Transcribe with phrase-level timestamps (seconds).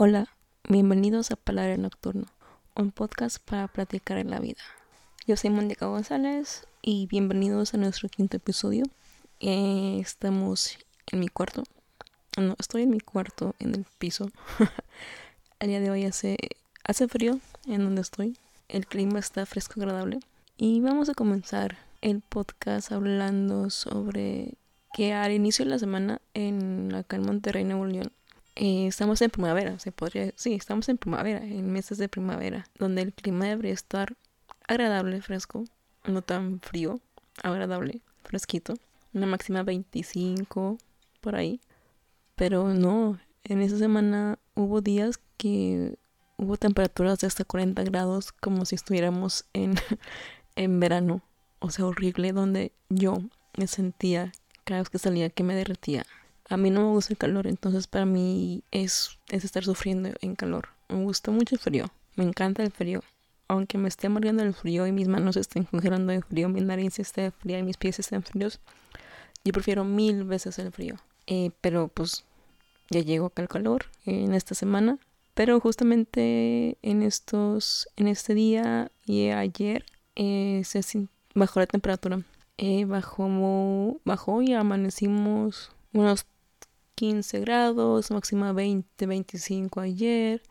[0.00, 0.28] Hola,
[0.68, 2.26] bienvenidos a Palabra Nocturno,
[2.76, 4.62] un podcast para platicar en la vida.
[5.26, 8.84] Yo soy Mónica González y bienvenidos a nuestro quinto episodio.
[9.40, 10.78] Eh, estamos
[11.10, 11.64] en mi cuarto.
[12.36, 14.30] No, estoy en mi cuarto, en el piso.
[15.58, 16.36] El día de hoy hace,
[16.84, 18.38] hace frío en donde estoy.
[18.68, 20.20] El clima está fresco, agradable.
[20.56, 24.54] Y vamos a comenzar el podcast hablando sobre
[24.94, 28.12] que al inicio de la semana en acá en Monterrey, Nuevo León,
[28.60, 33.02] eh, estamos en primavera, se podría, sí, estamos en primavera, en meses de primavera, donde
[33.02, 34.16] el clima debería estar
[34.66, 35.62] agradable, fresco,
[36.04, 36.98] no tan frío,
[37.44, 38.74] agradable, fresquito,
[39.14, 40.76] una máxima 25
[41.20, 41.60] por ahí,
[42.34, 45.96] pero no, en esa semana hubo días que
[46.36, 49.76] hubo temperaturas de hasta 40 grados como si estuviéramos en,
[50.56, 51.22] en verano,
[51.60, 53.18] o sea, horrible, donde yo
[53.56, 54.32] me sentía
[54.64, 56.04] cada vez que salía que me derretía
[56.48, 60.34] a mí no me gusta el calor, entonces para mí es, es estar sufriendo en
[60.34, 60.68] calor.
[60.88, 63.02] Me gusta mucho el frío, me encanta el frío.
[63.48, 66.98] Aunque me esté muriendo el frío y mis manos estén congelando de frío, mi nariz
[66.98, 68.60] esté fría y mis pies estén fríos,
[69.44, 70.96] yo prefiero mil veces el frío.
[71.26, 72.24] Eh, pero pues
[72.90, 74.98] ya llegó acá el calor en esta semana.
[75.34, 79.84] Pero justamente en estos, en este día y ayer
[80.16, 80.82] eh, se
[81.34, 82.22] bajó la temperatura.
[82.56, 86.26] Eh, bajó, bajó y amanecimos unos
[86.98, 90.42] 15 grados, máxima 20, 25 ayer.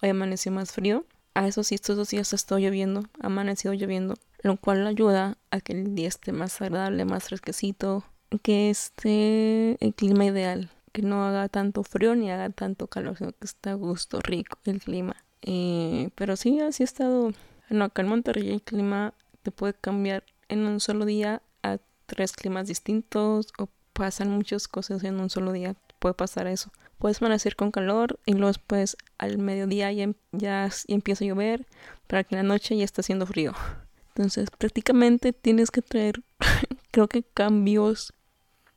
[0.00, 1.04] Hoy amaneció más frío.
[1.34, 5.60] A eso sí, estos dos días está lloviendo, ha amanecido lloviendo, lo cual ayuda a
[5.60, 8.04] que el día esté más agradable, más fresquecito,
[8.42, 13.32] que esté el clima ideal, que no haga tanto frío ni haga tanto calor, sino
[13.32, 15.16] que esté a gusto, rico el clima.
[15.42, 17.32] Eh, pero sí, así ha estado.
[17.68, 22.30] No, acá en Monterrey el clima te puede cambiar en un solo día a tres
[22.30, 26.70] climas distintos o pasan muchas cosas en un solo día puede pasar eso.
[26.98, 31.66] Puedes amanecer con calor y luego después al mediodía ya, em, ya, empieza a llover
[32.06, 33.52] para que en la noche ya está haciendo frío.
[34.14, 36.22] Entonces prácticamente tienes que traer
[36.90, 38.12] creo que cambios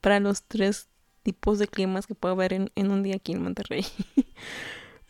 [0.02, 0.88] para los tres
[1.24, 3.86] tipos de climas que puede haber en, en un día aquí en Monterrey.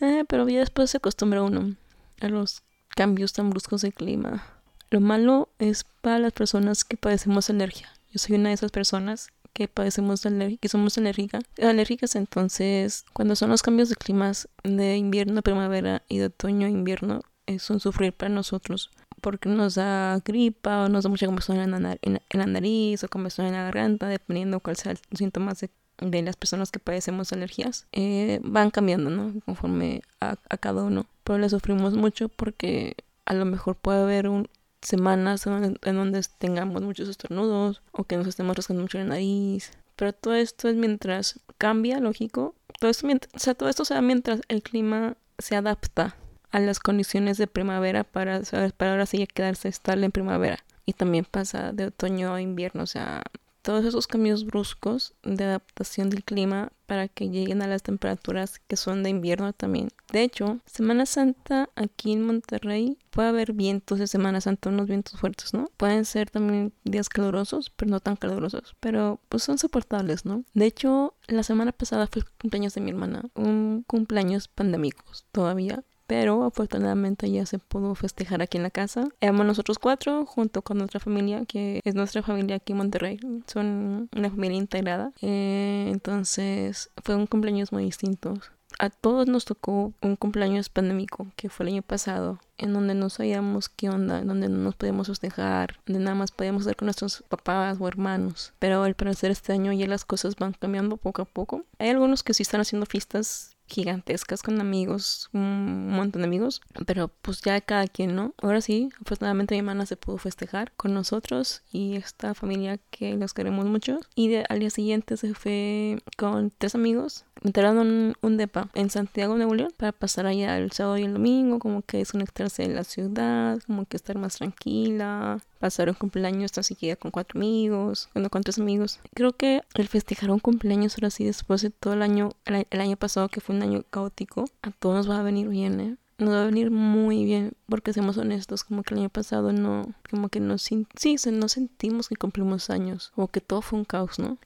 [0.01, 1.75] eh, pero ya después se acostumbra uno
[2.22, 4.45] a los cambios tan bruscos de clima.
[4.89, 7.89] Lo malo es para las personas que padecemos alergia.
[8.12, 13.35] Yo soy una de esas personas que padecemos de que somos alérgicas, alérgicas, entonces cuando
[13.35, 17.81] son los cambios de climas de invierno, primavera y de otoño a invierno, es un
[17.81, 18.89] sufrir para nosotros
[19.19, 23.09] porque nos da gripa o nos da mucha comezón en la, en, la nariz o
[23.09, 25.53] comezón en la garganta, dependiendo cuál sea el síntoma
[25.99, 29.33] de, las personas que padecemos alergias, eh, van cambiando, ¿no?
[29.45, 31.05] Conforme a, a, cada uno.
[31.25, 32.95] Pero le sufrimos mucho porque
[33.25, 34.47] a lo mejor puede haber un,
[34.81, 39.72] semanas en, donde tengamos muchos estornudos o que nos estemos rascando mucho la nariz.
[39.95, 42.56] Pero todo esto es mientras cambia, lógico.
[42.79, 46.16] Todo esto, o sea, todo esto se da mientras el clima se adapta
[46.51, 48.41] a las condiciones de primavera para,
[48.78, 50.59] para ahora sí quedarse estable en primavera.
[50.85, 53.22] Y también pasa de otoño a invierno, o sea,
[53.61, 58.75] todos esos cambios bruscos de adaptación del clima para que lleguen a las temperaturas que
[58.75, 59.89] son de invierno también.
[60.11, 65.19] De hecho, Semana Santa aquí en Monterrey puede haber vientos de Semana Santa, unos vientos
[65.19, 65.69] fuertes, ¿no?
[65.77, 70.43] Pueden ser también días calurosos, pero no tan calurosos, pero pues son soportables, ¿no?
[70.55, 75.83] De hecho, la semana pasada fue el cumpleaños de mi hermana, un cumpleaños pandémicos todavía,
[76.09, 79.07] pero afortunadamente ya se pudo festejar aquí en la casa.
[79.21, 83.19] Éramos nosotros cuatro junto con nuestra familia, que es nuestra familia aquí en Monterrey.
[83.45, 85.13] Son una familia integrada.
[85.21, 88.33] Eh, entonces fue un cumpleaños muy distinto.
[88.79, 93.11] A todos nos tocó un cumpleaños pandémico, que fue el año pasado, en donde no
[93.11, 96.87] sabíamos qué onda, en donde no nos podíamos festejar, donde nada más podíamos estar con
[96.87, 98.53] nuestros papás o hermanos.
[98.57, 101.65] Pero al parecer este año ya las cosas van cambiando poco a poco.
[101.77, 107.09] Hay algunos que sí están haciendo fiestas gigantescas con amigos, un montón de amigos, pero
[107.22, 108.34] pues ya cada quien, ¿no?
[108.41, 113.34] Ahora sí, afortunadamente mi hermana se pudo festejar con nosotros y esta familia que los
[113.34, 114.00] queremos mucho.
[114.16, 119.56] Y al día siguiente se fue con tres amigos entraron un depa en Santiago, Nuevo
[119.56, 123.60] León, para pasar allá el sábado y el domingo, como que desconectarse de la ciudad,
[123.65, 128.41] como que estar más tranquila, pasar un cumpleaños así que con cuatro amigos, bueno, con
[128.41, 129.00] tres amigos.
[129.13, 132.97] Creo que el festejar un cumpleaños ahora sí después de todo el año, el, año
[132.97, 135.97] pasado que fue un año caótico, a todos nos va a venir bien, ¿eh?
[136.17, 139.94] Nos va a venir muy bien, porque seamos honestos, como que el año pasado no,
[140.09, 140.85] como que no, sí,
[141.31, 144.38] no sentimos que cumplimos años, como que todo fue un caos, ¿no?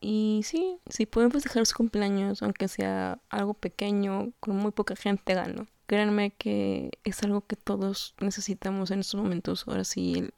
[0.00, 5.32] Y sí, si pueden festejar su cumpleaños, aunque sea algo pequeño, con muy poca gente,
[5.32, 5.68] háganlo.
[5.92, 9.64] Créanme que es algo que todos necesitamos en estos momentos.
[9.66, 10.30] Ahora sí,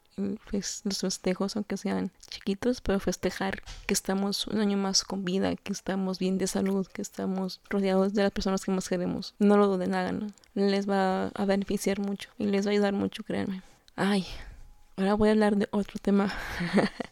[0.51, 5.55] pues, los festejos, aunque sean chiquitos, pero festejar que estamos un año más con vida,
[5.55, 9.33] que estamos bien de salud, que estamos rodeados de las personas que más queremos.
[9.39, 10.27] No lo duden, háganlo.
[10.55, 13.61] Les va a beneficiar mucho y les va a ayudar mucho, créanme.
[13.95, 14.25] Ay,
[14.97, 16.33] ahora voy a hablar de otro tema.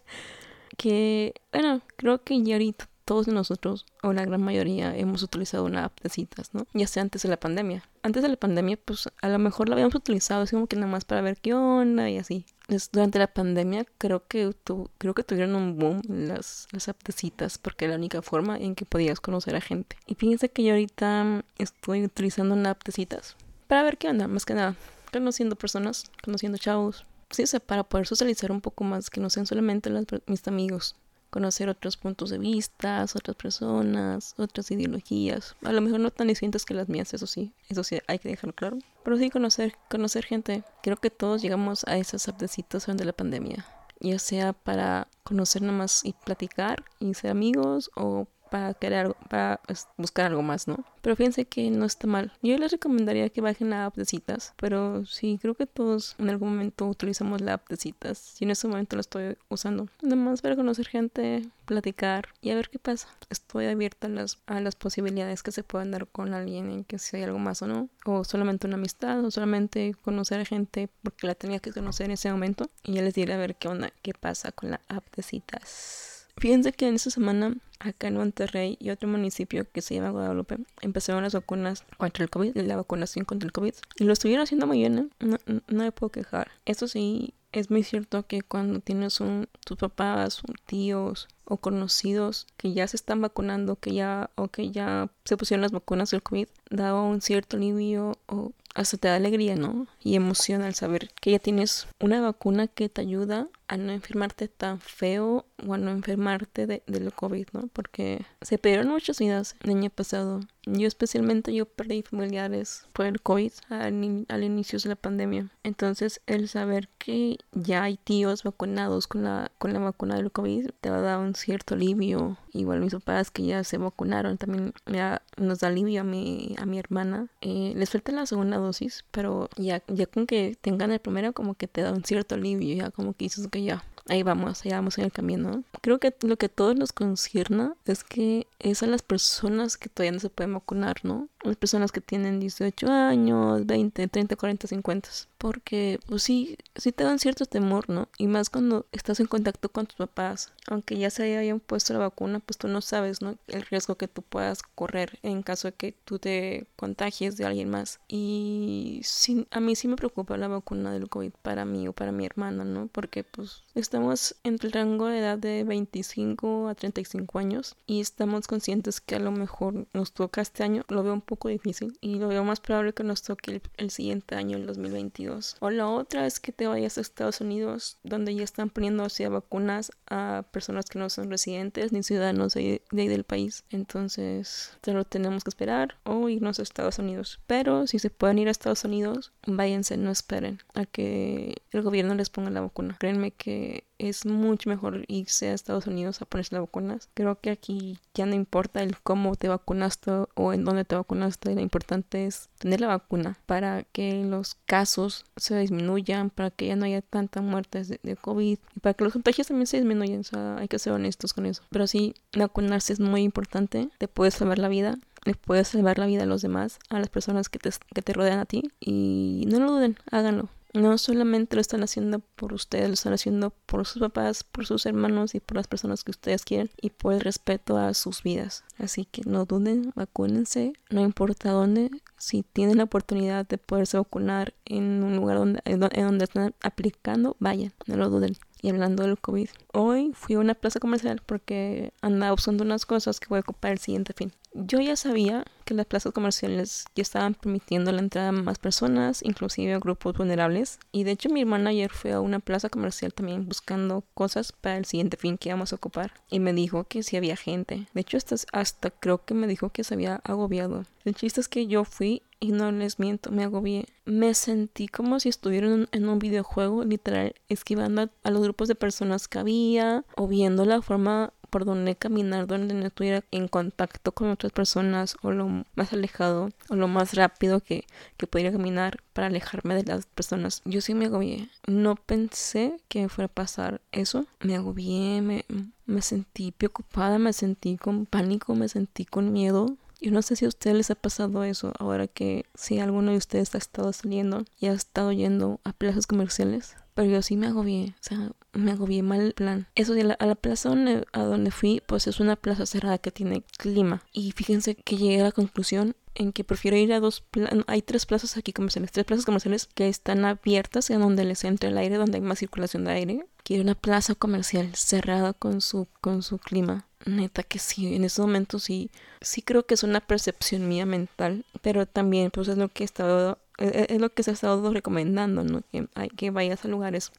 [0.78, 5.86] que, bueno, creo que ya ahorita todos nosotros, o la gran mayoría, hemos utilizado una
[5.86, 6.66] app de citas, ¿no?
[6.74, 7.84] Ya sea antes de la pandemia.
[8.02, 10.92] Antes de la pandemia, pues a lo mejor la habíamos utilizado así como que nada
[10.92, 12.46] más para ver qué onda y así.
[12.92, 14.54] durante la pandemia creo que
[14.98, 18.58] creo que tuvieron un boom las, las apps de citas porque era la única forma
[18.58, 19.98] en que podías conocer a gente.
[20.06, 23.36] Y fíjense que yo ahorita estoy utilizando una app de citas
[23.68, 24.76] para ver qué onda, más que nada.
[25.12, 27.06] Conociendo personas, conociendo chavos.
[27.30, 29.90] Sí, para poder socializar un poco más, que no sean solamente
[30.28, 30.96] mis amigos
[31.33, 35.56] conocer otros puntos de vista, otras personas, otras ideologías.
[35.63, 38.30] A lo mejor no tan distintas que las mías, eso sí, eso sí hay que
[38.30, 38.77] dejarlo claro.
[39.03, 40.63] Pero sí conocer, conocer gente.
[40.83, 43.65] Creo que todos llegamos a esas aptecitos durante la pandemia.
[44.00, 49.88] Ya sea para conocer más y platicar y ser amigos o para querer para pues,
[49.98, 50.86] buscar algo más, ¿no?
[51.02, 52.34] Pero fíjense que no está mal.
[52.44, 56.30] Yo les recomendaría que bajen la app de citas, pero sí, creo que todos en
[56.30, 58.36] algún momento utilizamos la app de citas.
[58.40, 59.88] Y en ese momento la estoy usando.
[60.04, 63.08] Nada más para conocer gente, platicar y a ver qué pasa.
[63.32, 67.00] Estoy abierta a las, a las posibilidades que se puedan dar con alguien en que
[67.00, 67.90] si hay algo más o no.
[68.06, 72.12] O solamente una amistad, o solamente conocer a gente porque la tenía que conocer en
[72.12, 72.70] ese momento.
[72.84, 76.12] Y ya les diré a ver qué onda, qué pasa con la app de citas.
[76.38, 80.57] Fíjense que en esta semana, acá en Monterrey y otro municipio que se llama Guadalupe,
[80.81, 83.74] empezaron las vacunas contra el COVID, la vacunación contra el COVID.
[83.97, 85.07] Y lo estuvieron haciendo muy bien, ¿eh?
[85.19, 86.51] no, no, me puedo quejar.
[86.65, 92.74] Eso sí, es muy cierto que cuando tienes un, tus papás, tíos o conocidos que
[92.74, 96.47] ya se están vacunando, que ya o que ya se pusieron las vacunas del COVID,
[96.71, 99.88] da un cierto alivio o hasta te da alegría, ¿no?
[100.02, 104.48] Y emoción al saber que ya tienes una vacuna que te ayuda a no enfermarte
[104.48, 107.68] tan feo o a no enfermarte de, del COVID, ¿no?
[107.74, 110.42] Porque se perdieron muchas vidas el año pasado.
[110.65, 115.50] Yo especialmente yo perdí familiares por el COVID al, inicio de la pandemia.
[115.63, 120.69] Entonces el saber que ya hay tíos vacunados con la, con la vacuna del COVID
[120.80, 122.38] te va a dar un cierto alivio.
[122.54, 126.66] Igual mis papás que ya se vacunaron también ya nos da alivio a mi, a
[126.66, 127.27] mi hermana.
[127.42, 131.56] Eh, les falta la segunda dosis, pero ya, ya con que tengan el primero como
[131.56, 134.76] que te da un cierto alivio, ya como que dices que ya, ahí vamos, ya
[134.76, 135.64] vamos en el camino.
[135.82, 139.90] Creo que lo que a todos nos concierna es que es a las personas que
[139.90, 141.30] todavía no se pueden vacunar, ¿no?
[141.44, 145.10] Las personas que tienen 18 años, 20, 30, 40, 50.
[145.38, 148.07] Porque, pues sí, sí te dan cierto temor, ¿no?
[148.18, 150.54] Y más cuando estás en contacto con tus papás.
[150.68, 153.36] Aunque ya se hayan puesto la vacuna, pues tú no sabes, ¿no?
[153.48, 157.69] El riesgo que tú puedas correr en caso de que tú te contagies de alguien
[157.69, 158.00] más.
[158.07, 162.13] Y sí, a mí sí me preocupa la vacuna del COVID para mí o para
[162.13, 162.88] mi hermana, ¿no?
[162.88, 168.48] Porque, pues, estamos entre el rango de edad de 25 a 35 años y estamos
[168.48, 170.86] conscientes que a lo mejor nos toca este año.
[170.88, 174.35] Lo veo un poco difícil y lo veo más probable que nos toque el, siguiente
[174.35, 175.57] año, el 2022.
[175.59, 179.25] O la otra es que te vayas a Estados Unidos, donde ya están poniendo así
[179.25, 183.63] vacunas a personas que no son residentes ni ciudadanos de, de ahí del país.
[183.69, 187.39] Entonces, te lo tenemos que esperar o irnos a Estados Unidos.
[187.47, 192.15] Pero si se pueden ir a Estados Unidos, váyanse, no esperen a que el gobierno
[192.15, 192.95] les ponga la vacuna.
[193.00, 197.09] Créanme que es mucho mejor irse a Estados Unidos a ponerse las vacunas.
[197.13, 201.23] Creo que aquí ya no importa el cómo te vacunaste o en dónde te vacunaste,
[201.44, 206.76] lo importante es tener la vacuna para que los casos se disminuyan, para que ya
[206.76, 210.21] no haya tantas muertes de, COVID y para que los contagios también se disminuyan.
[210.21, 211.64] O sea, hay que ser honestos con eso.
[211.69, 216.06] Pero sí, vacunarse es muy importante, te puede salvar la vida le puedes salvar la
[216.06, 218.71] vida a los demás, a las personas que te, que te rodean a ti.
[218.80, 220.50] Y no lo duden, háganlo.
[220.73, 224.87] No solamente lo están haciendo por ustedes, lo están haciendo por sus papás, por sus
[224.87, 228.63] hermanos y por las personas que ustedes quieren y por el respeto a sus vidas.
[228.80, 231.92] Así que no duden, vacúnense, no importa dónde.
[232.18, 237.71] Si tienen la oportunidad de poderse vacunar en un lugar donde, donde están aplicando, vayan,
[237.85, 238.35] no lo duden.
[238.63, 243.19] Y hablando del COVID, hoy fui a una plaza comercial porque andaba usando unas cosas
[243.19, 244.31] que voy a ocupar el siguiente fin.
[244.56, 249.24] Yo ya sabía que las plazas comerciales ya estaban permitiendo la entrada a más personas,
[249.24, 250.80] inclusive a grupos vulnerables.
[250.92, 254.78] Y de hecho mi hermana ayer fue a una plaza comercial también buscando cosas para
[254.78, 256.14] el siguiente fin que íbamos a ocupar.
[256.30, 257.88] Y me dijo que sí había gente.
[257.94, 260.86] De hecho hasta, hasta creo que me dijo que se había agobiado.
[261.04, 263.88] El chiste es que yo fui y no les miento, me agobié.
[264.06, 269.28] Me sentí como si estuviera en un videojuego, literal, esquivando a los grupos de personas
[269.28, 274.31] que había o viendo la forma por donde caminar, donde no estuviera en contacto con
[274.31, 277.86] otras personas o lo más alejado o lo más rápido que,
[278.18, 280.64] que pudiera caminar para alejarme de las personas.
[280.66, 281.50] Yo sí me agobié.
[281.68, 284.26] No pensé que fuera a pasar eso.
[284.40, 285.45] Me agobié, me,
[285.86, 289.78] me sentí preocupada, me sentí con pánico, me sentí con miedo.
[290.04, 293.18] Yo no sé si a ustedes les ha pasado eso ahora que si alguno de
[293.18, 296.76] ustedes ha estado saliendo y ha estado yendo a plazas comerciales.
[296.94, 299.66] Pero yo sí me agobié, o sea, me agobié mal el plan.
[299.76, 302.98] Eso de la, a la plaza donde, a donde fui, pues es una plaza cerrada
[302.98, 304.04] que tiene clima.
[304.12, 307.24] Y fíjense que llegué a la conclusión en que prefiero ir a dos
[307.68, 311.69] hay tres plazas aquí comerciales, tres plazas comerciales que están abiertas en donde les entra
[311.69, 313.26] el aire, donde hay más circulación de aire.
[313.44, 316.88] Quiero una plaza comercial cerrada con su con su clima.
[317.06, 318.90] Neta que sí, en ese momento sí,
[319.22, 322.86] sí creo que es una percepción mía mental, pero también pues es lo que he
[322.86, 325.62] estado es lo que se ha estado recomendando, ¿no?
[325.72, 327.12] Que hay que vayas a lugares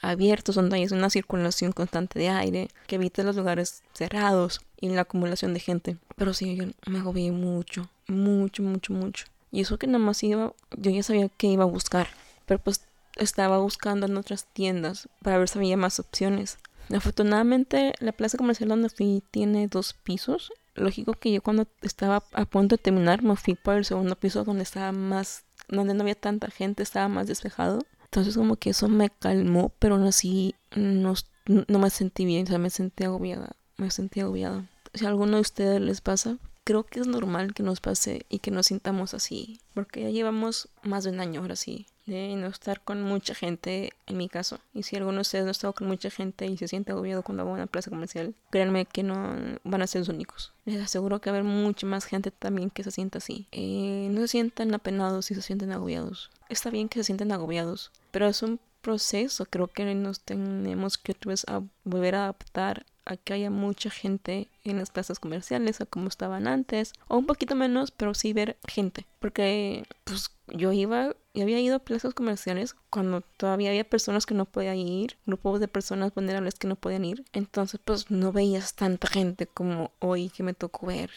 [0.00, 5.02] abiertos donde hay una circulación constante de aire, que evites los lugares cerrados y la
[5.02, 5.96] acumulación de gente.
[6.16, 9.26] Pero sí, yo me agobié mucho, mucho, mucho, mucho.
[9.50, 12.08] Y eso que nada más iba, yo ya sabía que iba a buscar,
[12.46, 12.82] pero pues
[13.16, 16.58] estaba buscando en otras tiendas para ver si había más opciones.
[16.90, 20.52] Afortunadamente, la plaza comercial donde fui tiene dos pisos.
[20.74, 24.44] Lógico que yo cuando estaba a punto de terminar me fui por el segundo piso
[24.44, 27.80] donde estaba más donde no había tanta gente, estaba más despejado.
[28.04, 31.14] Entonces como que eso me calmó, pero aún así no,
[31.46, 34.68] no me sentí bien, o sea, me sentí agobiada, me sentí agobiada.
[34.92, 38.40] Si a alguno de ustedes les pasa, creo que es normal que nos pase y
[38.40, 42.48] que nos sintamos así, porque ya llevamos más de un año ahora sí de no
[42.48, 44.58] estar con mucha gente en mi caso.
[44.74, 47.22] Y si alguno de ustedes no ha estado con mucha gente y se siente agobiado
[47.22, 50.52] cuando va a una plaza comercial, créanme que no van a ser los únicos.
[50.64, 53.46] Les aseguro que va a haber mucha más gente también que se sienta así.
[53.52, 56.30] Eh, no se sientan apenados y se sienten agobiados.
[56.48, 59.46] Está bien que se sienten agobiados, pero es un proceso.
[59.46, 61.46] Creo que nos tenemos que otra vez
[61.84, 66.46] volver a adaptar a que haya mucha gente en las plazas comerciales a como estaban
[66.46, 71.60] antes o un poquito menos pero sí ver gente porque pues yo iba y había
[71.60, 76.14] ido a plazas comerciales cuando todavía había personas que no podían ir grupos de personas
[76.14, 80.54] vulnerables que no podían ir entonces pues no veías tanta gente como hoy que me
[80.54, 81.10] tocó ver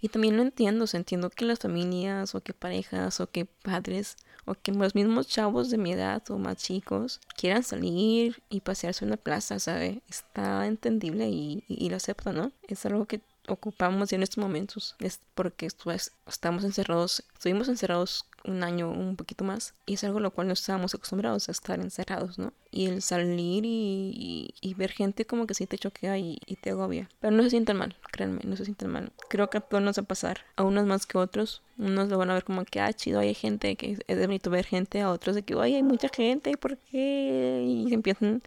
[0.00, 4.54] y también lo entiendo, entiendo que las familias o que parejas o que padres o
[4.54, 9.10] que los mismos chavos de mi edad o más chicos quieran salir y pasearse en
[9.10, 10.02] la plaza, ¿sabe?
[10.08, 12.52] Está entendible y, lo acepto, ¿no?
[12.68, 18.90] Es algo que ocupamos en estos momentos, es porque estamos encerrados, estuvimos encerrados un año,
[18.90, 22.52] un poquito más, y es algo lo cual no estábamos acostumbrados a estar encerrados, ¿no?
[22.76, 27.08] Y el salir y, y, ver gente como que sí te choquea y, te agobia.
[27.20, 29.12] Pero no se sienten mal, créanme, no se sienten mal.
[29.28, 31.62] Creo que a todos nos va a pasar, a unos más que otros.
[31.78, 34.64] Unos lo van a ver como que, ah, chido, hay gente, que es bonito ver
[34.64, 37.64] gente, a otros de que, ay, hay mucha gente, ¿por qué?
[37.64, 38.42] Y se empiezan,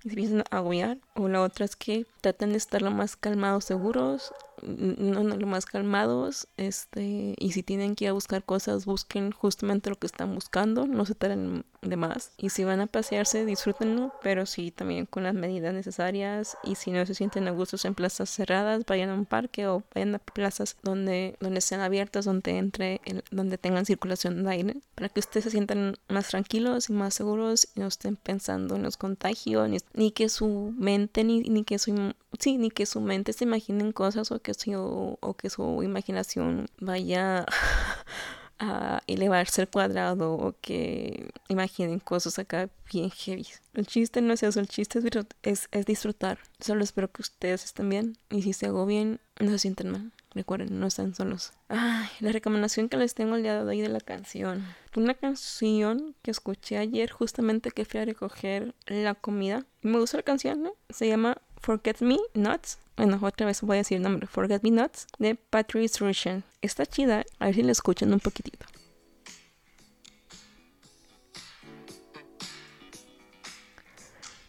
[0.00, 0.98] y se empiezan a agobiar.
[1.14, 5.46] O la otra es que tratan de estar lo más calmados, seguros, no, no, lo
[5.46, 10.06] más calmados, este, y si tienen que ir a buscar cosas, busquen justamente lo que
[10.06, 12.32] están buscando, no se taren de más.
[12.36, 16.56] Y si van a pasearse, disfrútenlo, pero sí también con las medidas necesarias.
[16.62, 19.82] Y si no se sienten a gustos en plazas cerradas, vayan a un parque o
[19.94, 23.00] vayan a plazas donde, donde sean abiertas, donde entre,
[23.30, 27.68] donde tengan circulación de aire, para que ustedes se sientan más tranquilos y más seguros
[27.74, 31.78] y no estén pensando en los contagios, ni, ni que su mente, ni, ni que
[31.78, 35.82] su sí, ni que su mente se imaginen cosas o que su, o que su
[35.82, 37.46] imaginación vaya
[38.60, 43.46] a elevarse al cuadrado o que imaginen cosas acá bien heavy.
[43.74, 45.00] El chiste no es eso, el chiste
[45.42, 46.38] es, es, disfrutar.
[46.60, 50.12] Solo espero que ustedes estén bien y si se hago bien, no se sienten mal.
[50.32, 51.52] Recuerden, no están solos.
[51.68, 54.64] Ay, la recomendación que les tengo el día de hoy de la canción.
[54.94, 59.66] Una canción que escuché ayer justamente que fui a recoger la comida.
[59.82, 60.70] Me gusta la canción.
[60.88, 62.78] Se llama Forget Me Nuts.
[62.96, 64.26] Bueno, otra vez voy a decir el nombre.
[64.26, 66.42] Forget Me Nuts de Patrice Rushen.
[66.62, 67.24] Está chida.
[67.38, 68.66] A ver si la escuchan un poquitito.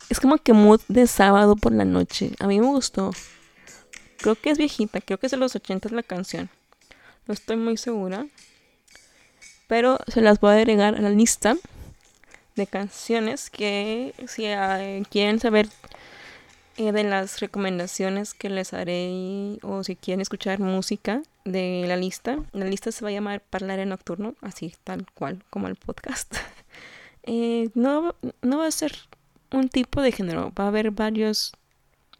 [0.10, 2.32] Es como que mood de sábado por la noche.
[2.40, 3.12] A mí me gustó.
[4.18, 5.02] Creo que es viejita.
[5.02, 6.50] Creo que es de los 80 la canción.
[7.28, 8.26] No estoy muy segura.
[9.68, 11.56] Pero se las voy a agregar a la lista
[12.56, 15.70] de canciones que si eh, quieren saber
[16.78, 22.38] eh, de las recomendaciones que les haré o si quieren escuchar música de la lista.
[22.54, 26.36] La lista se va a llamar Parlare Nocturno, así tal cual como el podcast.
[27.24, 28.94] Eh, no, no va a ser
[29.52, 31.54] un tipo de género, va a haber varios,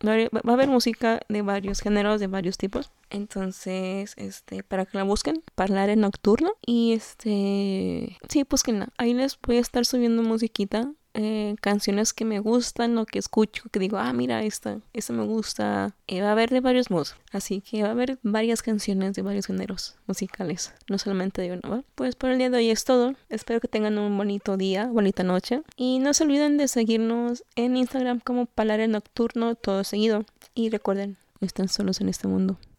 [0.06, 2.92] va a haber música de varios géneros, de varios tipos.
[3.10, 6.54] Entonces, este, para que la busquen, Parlare Nocturno.
[6.64, 8.90] Y este, sí, búsquenla.
[8.98, 13.64] Ahí les voy a estar subiendo musiquita eh, canciones que me gustan o que escucho,
[13.72, 15.96] que digo, ah, mira, esta, esta me gusta.
[16.08, 19.22] Eh, va a haber de varios modos, así que va a haber varias canciones de
[19.22, 21.84] varios géneros musicales, no solamente de uno.
[21.96, 23.16] Pues por el día de hoy es todo.
[23.30, 25.62] Espero que tengan un bonito día, bonita noche.
[25.76, 30.26] Y no se olviden de seguirnos en Instagram como Palare Nocturno, todo seguido.
[30.54, 32.58] Y recuerden, no están solos en este mundo.